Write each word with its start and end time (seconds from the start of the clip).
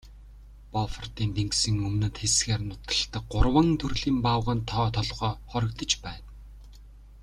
Бофортын 0.73 1.29
тэнгисийн 1.37 1.77
өмнөд 1.87 2.15
хэсгээр 2.21 2.61
нутагладаг 2.69 3.23
гурван 3.33 3.69
төрлийн 3.81 4.17
баавгайн 4.25 4.61
тоо 4.71 4.87
толгой 4.97 5.33
хорогдож 5.51 5.91
байна. 6.05 6.27